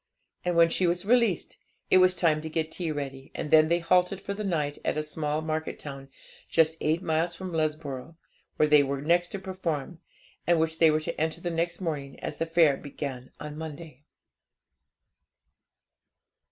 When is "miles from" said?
7.03-7.51